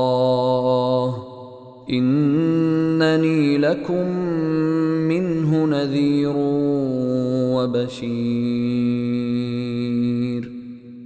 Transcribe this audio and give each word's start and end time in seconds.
إنني 1.91 3.59
لكم 3.59 4.07
منه 5.09 5.65
نذير 5.65 6.33
وبشير. 7.57 9.20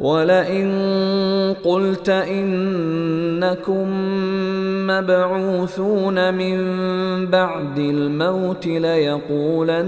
ولئن 0.00 0.70
قلت 1.64 2.08
إنكم 2.08 3.88
مبعوثون 4.86 6.34
من 6.34 6.56
بعد 7.26 7.78
الموت 7.78 8.66
ليقولن 8.66 9.84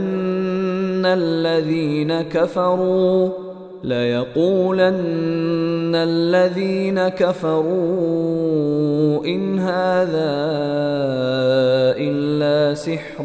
الذين 1.07 2.23
كفروا 2.23 3.29
ليقولن 3.85 4.93
الذين 5.95 7.09
كفروا 7.09 7.63
إن 9.27 9.59
هذا 9.59 10.33
إلا 11.99 12.75
سحر 12.75 13.25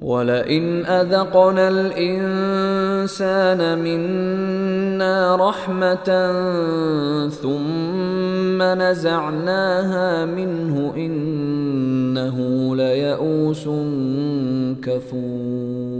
ولئن 0.00 0.86
أذقنا 0.86 1.68
الإنسان 1.68 3.60
منا 3.78 5.36
رحمة 5.36 6.08
ثم 7.28 8.62
نزعناها 8.62 10.24
منه 10.24 10.92
إنه 10.96 12.36
ليئوس 12.76 13.68
كفور. 14.82 15.99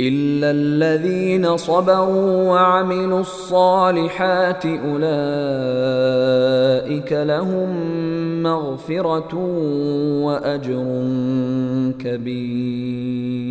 الا 0.00 0.50
الذين 0.50 1.56
صبروا 1.56 2.48
وعملوا 2.50 3.20
الصالحات 3.20 4.66
اولئك 4.66 5.12
لهم 7.12 7.68
مغفره 8.42 9.34
واجر 10.24 10.84
كبير 11.98 13.50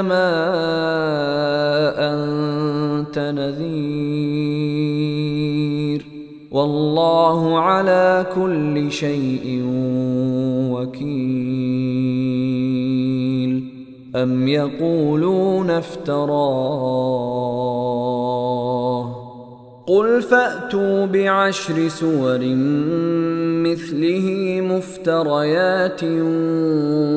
إنما 0.00 0.28
أنت 2.14 3.18
نذير. 3.18 3.72
والله 6.50 7.58
على 7.58 8.26
كل 8.34 8.92
شيء 8.92 9.62
وكيل. 10.72 11.32
أم 14.16 14.48
يقولون 14.48 15.70
افتراه 15.70 16.30
قل 19.86 20.22
فاتوا 20.22 21.06
بعشر 21.06 21.88
سور 21.88 22.38
مثله 23.66 24.60
مفتريات 24.60 26.04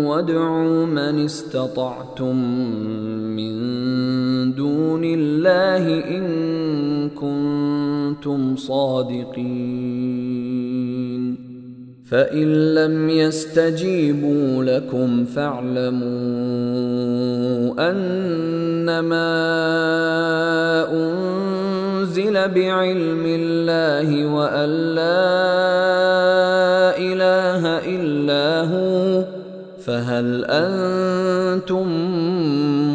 وادعوا 0.07 0.85
من 0.85 1.25
استطعتم 1.25 2.35
من 3.35 3.55
دون 4.55 5.03
الله 5.03 6.03
ان 6.17 6.25
كنتم 7.09 8.55
صادقين 8.55 10.15
فان 12.05 12.73
لم 12.75 13.09
يستجيبوا 13.09 14.63
لكم 14.63 15.25
فاعلموا 15.25 16.05
انما 17.91 19.25
انزل 22.25 22.53
بعلم 22.53 23.23
الله 23.25 24.25
وأن 24.25 24.69
لا 24.95 25.37
إله 26.97 27.63
إلا 27.85 28.61
هو 28.65 29.23
فهل 29.85 30.45
أنتم 30.45 31.87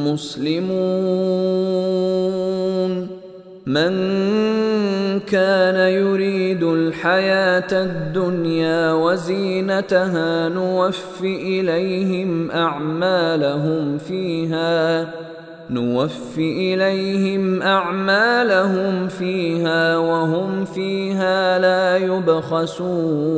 مسلمون؟ 0.06 1.60
من 3.66 3.92
كان 5.20 5.76
يريد 5.76 6.62
الحياة 6.62 7.72
الدنيا 7.72 8.92
وزينتها 8.92 10.48
نوف 10.48 11.22
إليهم 11.22 12.50
أعمالهم 12.50 13.98
فيها 13.98 15.08
نوف 15.70 16.38
إليهم 16.38 17.62
أعمالهم 17.62 19.08
فيها 19.08 19.96
وهم 19.96 20.64
فيها 20.64 21.58
لا 21.58 21.96
يبخسون. 21.96 23.30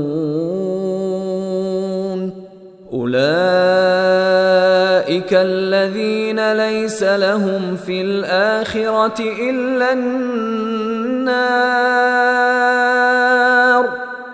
أولئك 2.93 3.23
الذين 5.32 6.52
ليس 6.52 7.02
لهم 7.02 7.76
في 7.76 8.00
الآخرة 8.02 9.20
إلا 9.20 9.93
النار. 9.93 11.32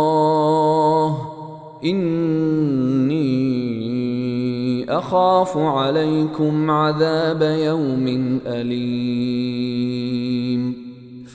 اني 1.85 3.27
اخاف 4.99 5.57
عليكم 5.57 6.71
عذاب 6.71 7.43
يوم 7.43 8.41
اليم 8.47 9.77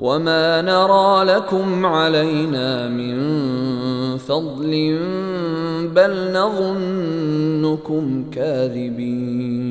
وما 0.00 0.62
نرى 0.62 1.24
لكم 1.24 1.86
علينا 1.86 2.88
من 2.88 3.16
فضل 4.18 4.98
بل 5.94 6.32
نظنكم 6.32 8.24
كاذبين 8.30 9.70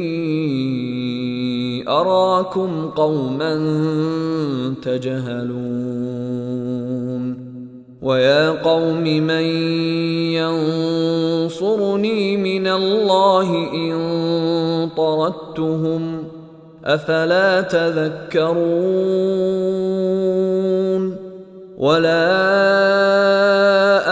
أراكم 1.87 2.89
قوما 2.89 3.55
تجهلون 4.81 6.21
ويا 8.01 8.49
قوم 8.49 9.03
من 9.03 9.43
ينصرني 11.51 12.37
من 12.37 12.67
الله 12.67 13.49
إن 13.73 14.89
طردتهم 14.97 16.23
أفلا 16.85 17.61
تذكرون 17.61 18.71
ولا 21.77 22.51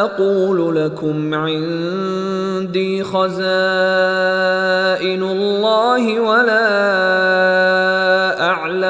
أقول 0.01 0.75
لكم 0.75 1.33
عندي 1.33 3.03
خزائن 3.03 3.29
الله 5.23 6.19
ولا 6.19 7.38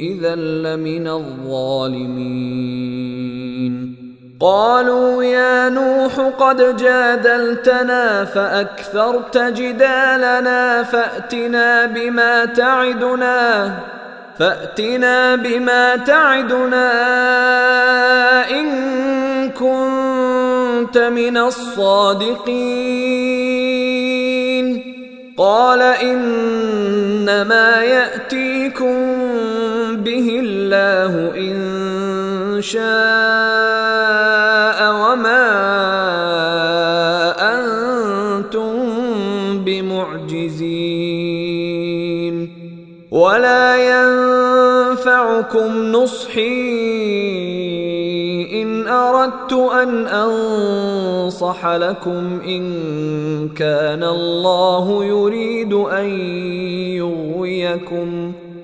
إذا 0.00 0.34
لمن 0.34 1.08
الظالمين. 1.08 2.64
قالوا 4.40 5.24
يا 5.24 5.68
نوح 5.68 6.18
قد 6.38 6.76
جادلتنا 6.76 8.24
فأكثرت 8.24 9.38
جدالنا 9.38 10.82
فأتنا 10.82 11.86
بما 11.86 12.44
تعدنا 12.44 13.72
فأتنا 14.38 15.36
بما 15.36 15.96
تعدنا 15.96 16.90
إن 18.50 19.50
كنت 19.50 20.98
من 20.98 21.36
الصادقين. 21.36 23.34
قال 25.38 25.82
إنما 25.82 27.82
يأتيكم 27.82 29.13
به 30.04 30.40
الله 30.44 31.12
إن 31.36 31.56
شاء 32.60 32.84
وما 34.92 35.48
أنتم 37.54 38.74
بمعجزين. 39.64 40.94
ولا 43.10 43.66
ينفعكم 43.94 45.70
نصحي 45.92 46.64
إن 48.62 48.88
أردت 48.88 49.52
أن 49.52 50.06
أنصح 50.06 51.66
لكم 51.66 52.40
إن 52.46 52.64
كان 53.48 54.04
الله 54.04 55.04
يريد 55.04 55.72
أن 55.72 56.06
يغويكم. 56.98 58.32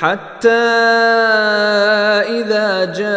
حتى 0.00 0.48
إذا 2.38 2.84
جاء 2.84 3.10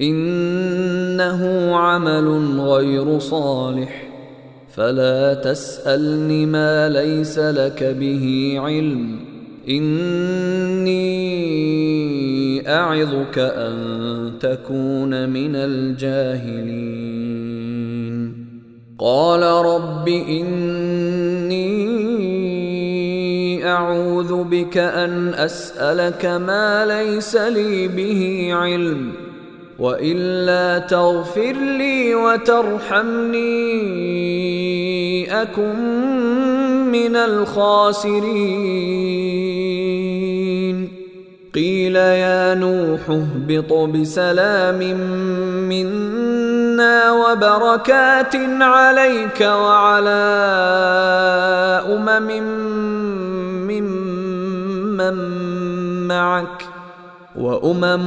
إنه 0.00 1.76
عمل 1.76 2.58
غير 2.60 3.18
صالح. 3.18 4.08
فلا 4.74 5.34
تسألني 5.34 6.46
ما 6.46 6.88
ليس 6.88 7.38
لك 7.38 7.84
به 8.00 8.54
علم. 8.58 9.18
إني 9.68 11.06
أعظك 12.68 13.38
أن 13.38 14.32
تكون 14.40 15.28
من 15.28 15.56
الجاهلين. 15.56 17.16
قال 18.98 19.42
رب 19.42 20.08
إني 20.08 21.66
أعوذ 23.66 24.44
بك 24.44 24.78
أن 24.78 25.34
أسألك 25.34 26.26
ما 26.26 26.86
ليس 26.86 27.36
لي 27.36 27.88
به 27.88 28.48
علم. 28.52 29.25
وإلا 29.78 30.78
تغفر 30.78 31.52
لي 31.52 32.14
وترحمني 32.14 33.42
أكن 35.42 35.76
من 36.92 37.16
الخاسرين. 37.16 38.26
قيل 41.54 41.96
يا 41.96 42.54
نوح 42.54 43.10
اهبط 43.10 43.72
بسلام 43.72 44.78
منا 45.68 47.12
وبركات 47.12 48.36
عليك 48.60 49.40
وعلى 49.40 50.26
أمم 51.88 52.28
ممن 53.68 55.16
معك. 56.08 56.75
وأمم 57.38 58.06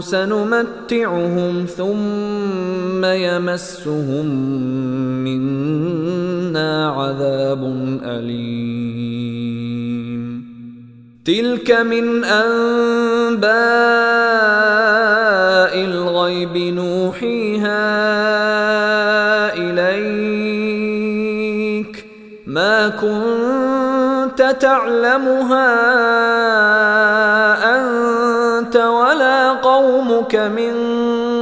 سنمتعهم 0.00 1.66
ثم 1.76 3.04
يمسهم 3.04 4.26
منا 5.24 6.88
عذاب 6.88 7.62
أليم. 8.04 9.66
تلك 11.24 11.70
من 11.70 12.24
أنباء 12.24 13.46
الغيب 15.84 16.56
نوحيها 16.56 17.86
إليك. 19.54 20.66
ما 22.46 22.88
كنت 22.88 24.56
تعلمها 24.60 25.66
من 30.48 30.72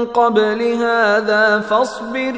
قبل 0.04 0.62
هذا 0.62 1.60
فاصبر 1.60 2.34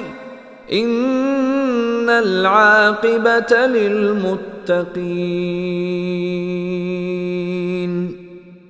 إن 0.73 2.11
العاقبة 2.11 3.67
للمتقين 3.67 5.07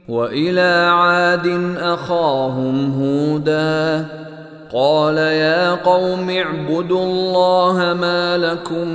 وإلى 0.08 0.90
عاد 0.92 1.76
أخاهم 1.78 2.92
هودا 3.02 4.06
قال 4.72 5.16
يا 5.16 5.74
قوم 5.74 6.30
اعبدوا 6.30 7.04
الله 7.04 7.94
ما 8.00 8.36
لكم 8.38 8.88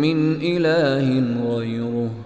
من 0.00 0.36
إله 0.42 1.24
غيره 1.56 2.25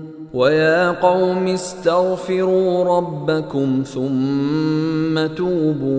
ويا 0.33 0.91
قوم 0.91 1.47
استغفروا 1.47 2.97
ربكم 2.97 3.83
ثم 3.85 5.27
توبوا 5.35 5.91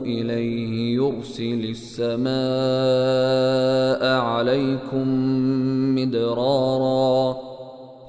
إليه 0.00 0.94
يرسل 0.94 1.74
السماء 1.74 2.34
عليكم 4.20 5.08
مدرارا 5.94 7.53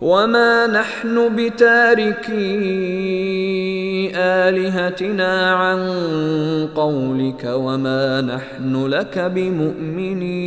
وما 0.00 0.66
نحن 0.66 1.36
بتاركي 1.36 2.28
الهتنا 4.14 5.52
عن 5.54 5.78
قولك 6.74 7.44
وما 7.44 8.20
نحن 8.20 8.86
لك 8.86 9.18
بمؤمنين 9.18 10.38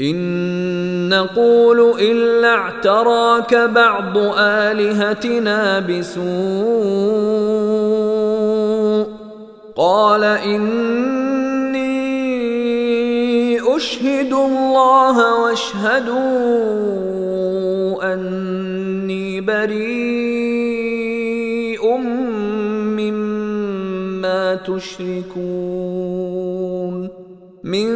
ان 0.00 1.08
نقول 1.08 2.00
الا 2.00 2.48
اعتراك 2.48 3.54
بعض 3.54 4.18
الهتنا 4.38 5.80
بسوء 5.80 6.26
قال 9.76 10.24
اني 10.24 11.35
اشهدوا 13.76 14.46
الله 14.46 15.42
واشهدوا 15.42 16.14
أني 18.14 19.40
بريء 19.40 19.86
مما 22.96 24.54
تشركون. 24.54 25.66
من 27.64 27.88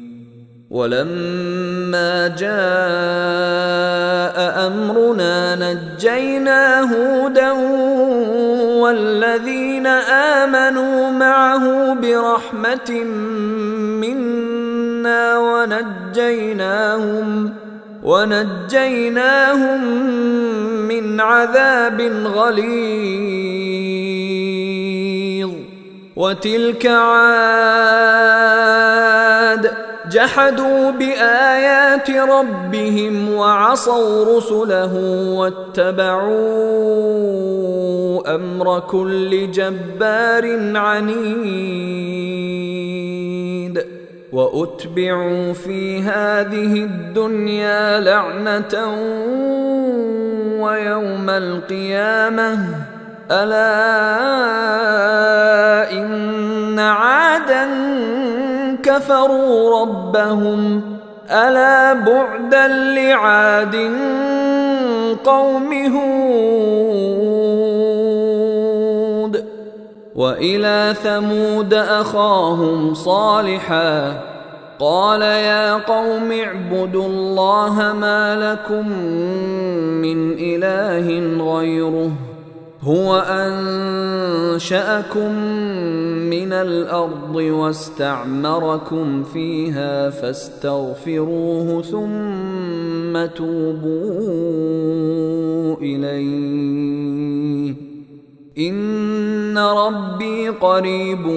ولما 0.71 2.27
جاء 2.27 2.57
أمرنا 4.67 5.55
نجينا 5.55 6.81
هودا 6.81 7.51
والذين 8.81 9.87
آمنوا 10.37 11.09
معه 11.11 11.93
برحمة 11.93 12.91
منا 14.01 15.37
ونجيناهم 15.37 17.29
ونجيناهم 18.03 19.83
من 20.87 21.21
عذاب 21.21 22.01
غليظ. 22.25 23.41
وتلك 26.15 26.85
عاد 26.85 28.01
جحدوا 30.11 30.91
بآيات 30.91 32.09
ربهم 32.09 33.33
وعصوا 33.33 34.37
رسله 34.37 34.95
واتبعوا 35.37 36.31
أمر 38.35 38.79
كل 38.79 39.51
جبار 39.51 40.77
عنيد 40.77 42.21
وأتبعوا 44.31 45.53
في 45.53 46.01
هذه 46.01 46.83
الدنيا 46.83 47.99
لعنة 47.99 48.95
ويوم 50.61 51.29
القيامة 51.29 52.75
ألا 53.31 53.91
إن 55.91 56.79
عادا 56.79 57.67
كفروا 58.83 59.81
ربهم 59.81 60.81
ألا 61.31 61.93
بعدا 61.93 62.67
لعاد 62.67 63.75
قوم 65.23 65.73
هود 65.73 66.31
وإلى 70.15 70.95
ثمود 71.03 71.73
أخاهم 71.73 72.93
صالحا 72.93 74.13
قال 74.79 75.21
يا 75.21 75.73
قوم 75.73 76.31
اعبدوا 76.31 77.05
الله 77.05 77.93
ما 77.93 78.35
لكم 78.35 78.87
من 80.01 80.33
إله 80.33 81.07
غيره 81.53 82.11
هو 82.83 83.25
أنشأكم 83.29 85.31
من 86.29 86.53
الأرض 86.53 87.35
واستعمركم 87.35 89.23
فيها 89.23 90.09
فاستغفروه 90.09 91.81
ثم 91.81 93.25
توبوا 93.35 94.31
إليه. 95.81 97.75
إن 98.57 99.57
ربي 99.57 100.49
قريب 100.49 101.27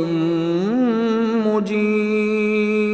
مجيب. 1.46 2.93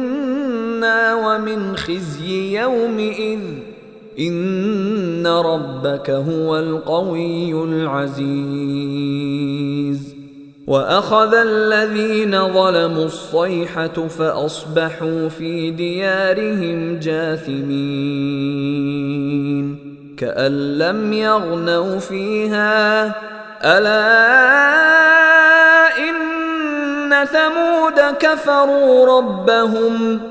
ومن 1.13 1.75
خزي 1.75 2.59
يومئذ 2.59 3.39
إن 4.19 5.27
ربك 5.27 6.09
هو 6.09 6.59
القوي 6.59 7.63
العزيز. 7.63 9.01
وأخذ 10.67 11.33
الذين 11.33 12.53
ظلموا 12.53 13.05
الصيحة 13.05 14.07
فأصبحوا 14.07 15.29
في 15.29 15.71
ديارهم 15.71 16.99
جاثمين. 16.99 18.31
كأن 20.17 20.77
لم 20.77 21.13
يغنوا 21.13 21.99
فيها 21.99 23.15
ألا 23.63 24.01
إن 25.97 27.25
ثمود 27.25 28.15
كفروا 28.19 29.17
ربهم 29.17 30.30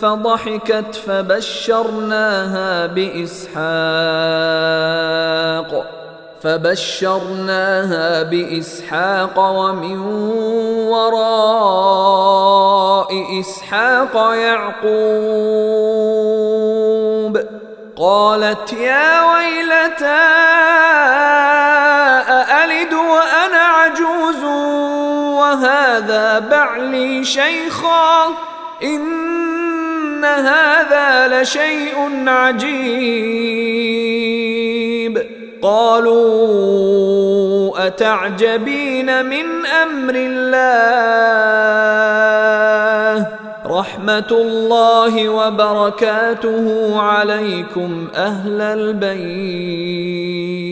فضحكت 0.03 0.95
فبشرناها 1.07 2.87
بإسحاق 2.87 3.62
فبشرناها 6.43 8.23
بإسحاق 8.23 9.38
ومن 9.38 9.99
وراء 10.88 12.31
إسحاق 13.41 14.35
يعقوب 14.35 15.53
قالت 17.97 18.73
يا 18.73 19.33
ويلتى 19.33 20.23
وهذا 25.53 26.38
بعلي 26.38 27.25
شيخا 27.25 28.27
إن 28.83 30.25
هذا 30.25 31.43
لشيء 31.43 32.25
عجيب. 32.27 32.83
قالوا 35.62 37.07
أتعجبين 37.87 39.27
من 39.27 39.67
أمر 39.67 40.15
الله؟ 40.17 40.53
رحمة 43.67 44.31
الله 44.31 45.29
وبركاته 45.29 47.01
عليكم 47.01 48.09
أهل 48.15 48.61
البيت. 48.61 50.71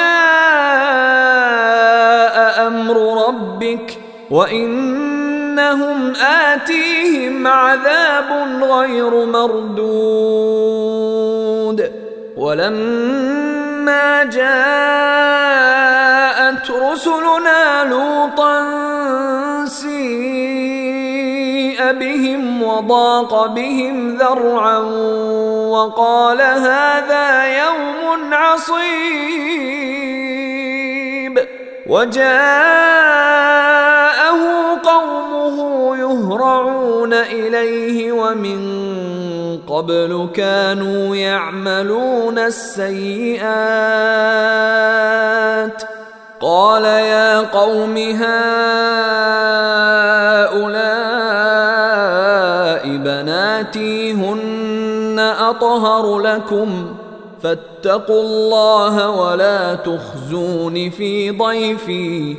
أمر 2.68 3.28
ربك 3.28 3.98
وإنهم 4.32 6.14
آتيهم 6.16 7.48
عذاب 7.48 8.60
غير 8.62 9.26
مردود. 9.26 10.44
ولما 12.38 14.24
جاءت 14.24 14.44
رسلنا 16.72 17.84
لوطا 17.90 18.64
سيء 21.74 21.92
بهم 21.92 22.64
وضاق 22.64 23.46
بهم 23.46 24.16
ذرعا 24.18 24.78
وقال 25.70 26.42
هذا 26.42 27.58
يوم 27.58 28.34
عصيب 28.34 28.84
وجاءه 31.88 32.34
قومه 34.84 35.98
يهرعون 35.98 37.14
إليه 37.14 38.12
ومن 38.12 38.84
قبل 39.68 40.30
كانوا 40.34 41.16
يعملون 41.16 42.40
السيئات 42.40 43.44
قال 46.44 46.84
يا 46.84 47.40
قوم 47.40 47.98
هؤلاء 47.98 48.34
بناتي 52.98 54.12
هن 54.12 55.20
أطهر 55.40 56.20
لكم 56.20 56.96
فاتقوا 57.44 58.22
الله 58.22 59.10
ولا 59.10 59.76
تخزون 59.76 60.90
في 60.90 61.32
ضيفي 61.32 62.36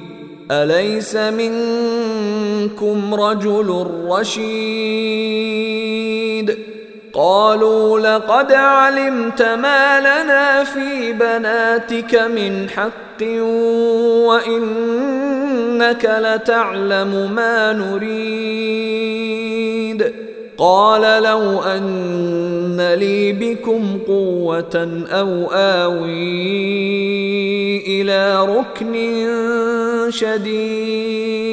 أليس 0.50 1.16
منكم 1.16 3.14
رجل 3.14 3.86
رشيد 4.08 5.14
قالوا 7.14 8.00
لقد 8.00 8.52
علمت 8.52 9.42
ما 9.42 10.00
لنا 10.00 10.64
في 10.64 11.12
بناتك 11.12 12.14
من 12.14 12.68
حق 12.68 13.22
وإنك 14.26 16.04
لتعلم 16.04 17.32
ما 17.34 17.72
نريد. 17.72 19.04
قال 20.58 21.22
لو 21.22 21.62
أن 21.62 22.94
لي 22.98 23.32
بكم 23.32 23.98
قوة 24.06 25.04
أو 25.10 25.52
آوي 25.52 26.42
إلى 27.86 28.46
ركن 28.46 28.94
شديد. 30.10 31.44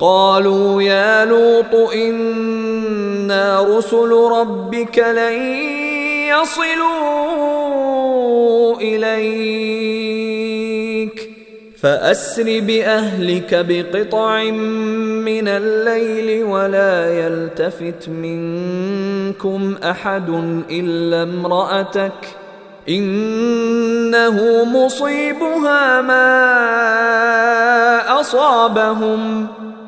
قالوا 0.00 0.82
يا 0.82 1.24
لوط 1.24 1.74
إنا 1.94 3.62
رسل 3.62 4.12
ربك 4.32 4.98
لن 4.98 5.32
يصلوا 6.28 6.80
إليك. 8.80 9.70
فأسر 11.80 12.60
بأهلك 12.60 13.66
بقطع 13.68 14.42
من 14.44 15.48
الليل 15.48 16.44
ولا 16.44 17.26
يلتفت 17.26 18.08
منكم 18.08 19.74
أحد 19.84 20.28
إلا 20.70 21.22
امرأتك. 21.22 22.12
إنه 22.88 24.64
مصيبها 24.64 26.00
ما 26.00 26.40
أصابهم. 28.20 29.59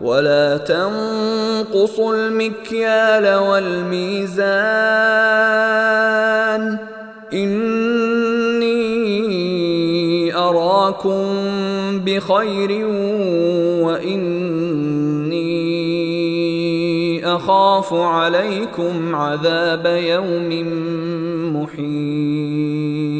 ولا 0.00 0.56
تنقصوا 0.56 2.14
المكيال 2.14 3.34
والميزان. 3.34 4.40
إني 7.32 8.80
أراكم 10.36 11.24
بخير 12.04 12.86
وإني 13.84 14.40
أخاف 17.36 17.94
عليكم 17.94 19.14
عذاب 19.14 19.86
يوم 19.86 20.50
محيط. 21.56 23.19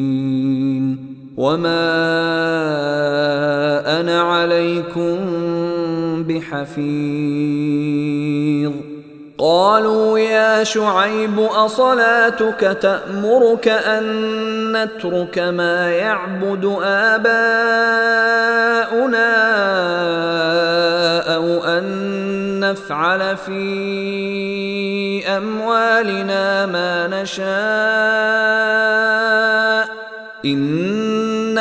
وما 1.41 1.89
أنا 3.99 4.21
عليكم 4.21 5.17
بحفيظ 6.27 6.91
قالوا 9.37 10.19
يا 10.19 10.63
شعيب 10.63 11.39
اصلاتك 11.39 12.77
تامرك 12.81 13.67
ان 13.67 14.03
نترك 14.71 15.39
ما 15.39 15.91
يعبد 15.91 16.65
اباؤنا 16.83 17.31
أو 21.35 21.63
ان 21.63 22.59
نفعل 22.59 23.37
في 23.37 25.27
اموالنا 25.27 26.65
ما 26.65 27.07
نشاء 27.07 28.61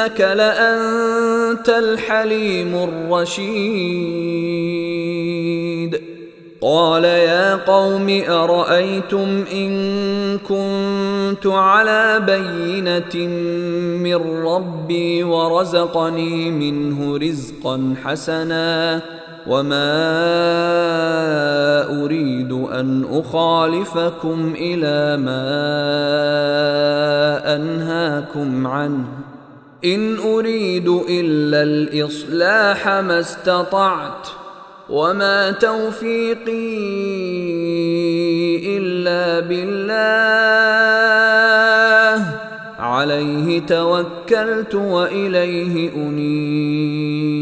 إنك 0.00 0.20
لأنت 0.20 1.68
الحليم 1.68 2.74
الرشيد. 2.74 4.00
قال 6.62 7.04
يا 7.04 7.54
قوم 7.54 8.22
أرأيتم 8.28 9.44
إن 9.52 10.38
كنت 10.38 11.46
على 11.46 12.20
بينة 12.26 13.26
من 13.96 14.44
ربي 14.44 15.22
ورزقني 15.22 16.50
منه 16.50 17.16
رزقا 17.16 17.94
حسنا 18.04 19.00
وما 19.46 20.00
أريد 22.04 22.52
أن 22.52 23.04
أخالفكم 23.10 24.54
إلى 24.56 25.16
ما 25.16 25.40
أنهاكم 27.56 28.66
عنه. 28.66 29.19
إن 29.84 30.18
أريد 30.18 30.88
إلا 30.88 31.62
الإصلاح 31.62 32.88
ما 32.88 33.20
استطعت 33.20 34.28
وما 34.90 35.50
توفيقي 35.50 36.76
إلا 38.76 39.40
بالله. 39.40 40.00
عليه 42.78 43.60
توكلت 43.60 44.74
وإليه 44.74 45.94
أنيب. 45.94 47.40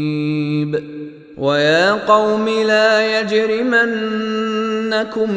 ويا 1.37 1.91
قوم 1.91 2.49
لا 2.49 3.19
يجرمنكم 3.19 3.83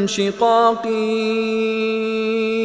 شقاقي. 0.06 2.41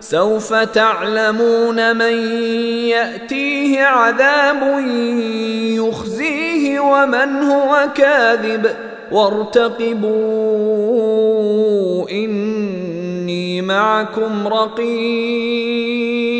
سوف 0.00 0.54
تعلمون 0.54 1.96
من 1.96 2.12
يأتيه 2.88 3.80
عذاب 3.84 4.84
يخزيه 5.76 6.80
ومن 6.80 7.42
هو 7.42 7.88
كاذب 7.94 8.76
وارتقبوا 9.12 10.10
إني 12.10 13.62
معكم 13.62 14.48
رقيب 14.48 16.39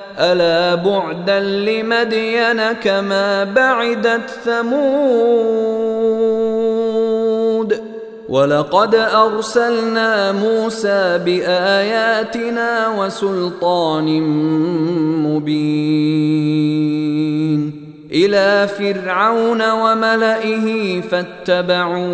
ألا 0.21 0.75
بعدا 0.75 1.39
لمدين 1.39 2.71
كما 2.71 3.43
بعدت 3.43 4.29
ثمود 4.45 5.81
ولقد 8.29 8.95
أرسلنا 8.95 10.31
موسى 10.31 11.19
بآياتنا 11.25 12.89
وسلطان 12.99 14.21
مبين 15.23 16.71
إلى 18.11 18.67
فرعون 18.67 19.71
وملئه 19.71 21.01
فاتبعوا 21.01 22.09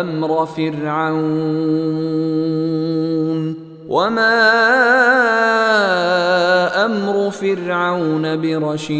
أمر 0.00 0.46
فرعون 0.46 2.02
وما 3.92 4.40
أمر 6.84 7.30
فرعون 7.30 8.40
برشيد 8.40 8.92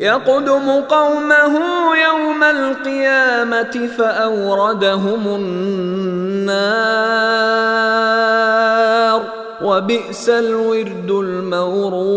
يقدم 0.00 0.70
قومه 0.70 1.58
يوم 2.08 2.42
القيامه 2.42 3.88
فاوردهم 3.98 5.26
النار 5.26 5.54
وبئس 9.62 10.28
الورد 10.28 11.10
المورود 11.10 12.14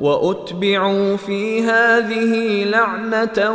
واتبعوا 0.00 1.16
في 1.16 1.62
هذه 1.62 2.64
لعنه 2.64 3.50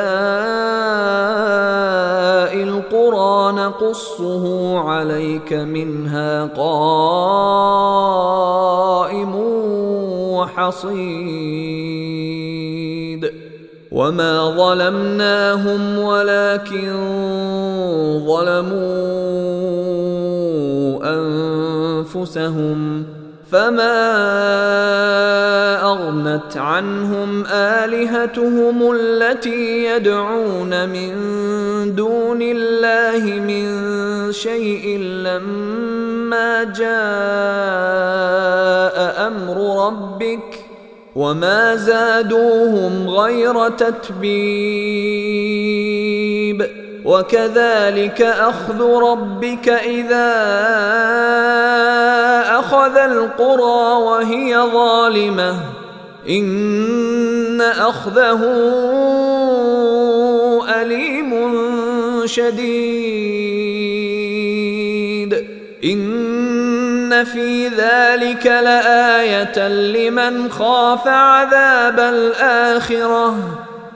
القرى. 2.63 3.51
نقصه 3.51 4.79
عليك 4.79 5.53
منها 5.53 6.45
قائم 6.45 6.85
وحصيد. 10.35 13.31
وما 13.91 14.55
ظلمناهم 14.57 15.99
ولكن 15.99 16.93
ظلموا 18.27 19.25
أنفسهم 22.15 23.03
فما 23.51 24.01
أغنت 25.83 26.57
عنهم 26.57 27.45
آلهتهم 27.45 28.91
التي 28.91 29.85
يدعون 29.85 30.89
من 30.89 31.15
دون 31.95 32.39
الله 32.41 33.39
من 33.39 33.65
شيء 34.31 34.97
لما 34.99 36.63
جاء 36.63 36.87
أمر 39.27 39.85
ربك 39.87 40.65
وما 41.15 41.75
زادوهم 41.75 43.09
غير 43.09 43.69
تتبيب. 43.69 45.15
وكذلك 47.05 48.21
أخذ 48.21 48.81
ربك 48.81 49.69
إذا 49.69 50.31
أخذ 52.59 52.97
القرى 52.97 54.03
وهي 54.03 54.57
ظالمة. 54.57 55.55
إن 56.29 57.61
أخذه 57.61 58.41
أليم 60.81 61.51
شديد. 62.25 63.35
إن 65.83 67.23
في 67.23 67.67
ذلك 67.67 68.45
لآية 68.45 69.67
لمن 69.67 70.51
خاف 70.51 71.07
عذاب 71.07 71.99
الآخرة. 71.99 73.64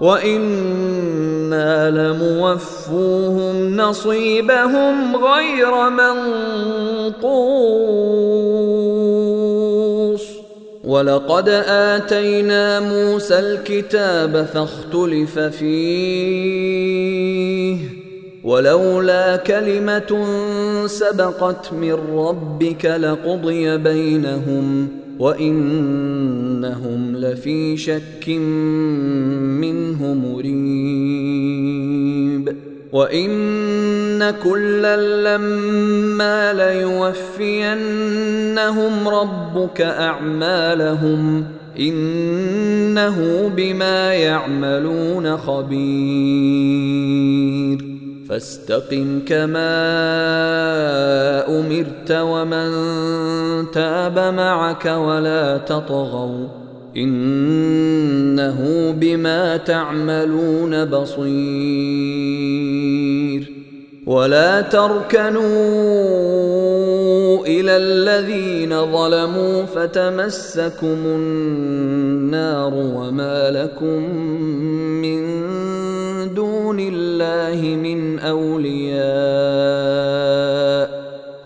وأنا 0.00 1.90
لموفوهم 1.90 3.76
نصيبهم 3.76 5.16
غير 5.16 5.90
منقوص 5.90 7.58
ولقد 10.84 11.48
اتينا 11.68 12.80
موسى 12.80 13.38
الكتاب 13.38 14.46
فاختلف 14.54 15.38
فيه 15.38 16.58
ولولا 18.44 19.36
كلمه 19.36 20.26
سبقت 20.86 21.72
من 21.72 21.92
ربك 22.14 22.84
لقضي 22.84 23.76
بينهم 23.76 24.88
وإنهم 25.18 27.16
لفي 27.16 27.76
شك 27.76 28.28
منه 29.58 30.14
مريب. 30.14 31.48
وإن 32.92 34.30
كلا 34.30 34.96
لما 35.36 36.52
ليوفينهم 36.52 37.48
ربك 39.08 39.80
أعمالهم 39.80 41.44
إنه 41.78 43.48
بما 43.56 44.14
يعملون 44.14 45.36
خبير. 45.36 46.38
فاستقم 48.28 49.20
كما 49.26 49.78
أمرت 51.60 52.10
ومن 52.10 52.70
تاب 53.70 54.18
معك 54.18 54.86
ولا 54.86 55.58
تطغوا 55.58 56.48
إنه 56.96 58.90
بما 59.00 59.56
تعملون 59.56 60.84
بصير 60.84 61.98
ولا 64.06 64.60
تركنوا 64.60 65.42
إلى 67.46 67.76
الذين 67.76 68.92
ظلموا 68.92 69.62
فتمسكم 69.62 70.96
النار 71.06 72.74
وما 72.74 73.50
لكم 73.50 74.14
من 75.02 75.38
دون 76.34 76.80
الله 76.80 77.76
من 77.76 78.18
أولياء 78.18 78.98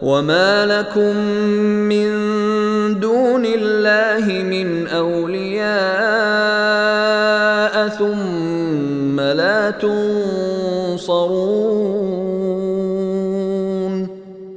وما 0.02 0.66
لكم 0.66 1.16
من 1.88 2.10
دون 3.00 3.46
الله 3.46 4.42
من 4.42 4.86
أولياء 4.86 5.72
ثم 7.88 9.20
لا 9.20 9.70
تنصرون 9.70 11.62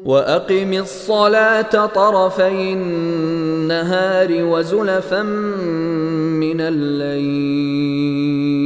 وأقم 0.05 0.73
الصلاة 0.73 1.86
طرفي 1.86 2.73
النهار 2.73 4.28
وزلفا 4.32 5.23
من 6.41 6.61
الليل 6.61 8.64